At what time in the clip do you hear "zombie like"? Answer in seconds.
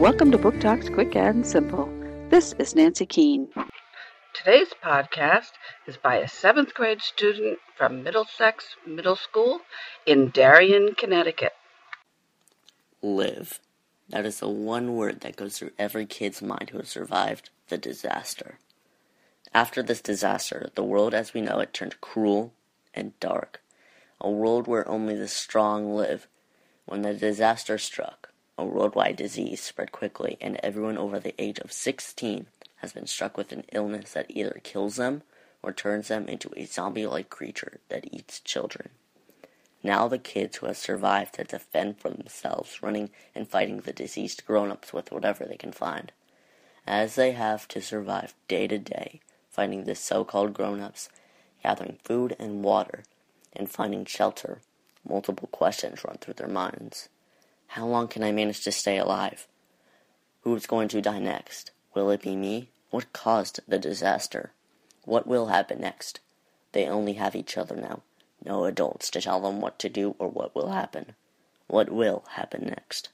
36.66-37.30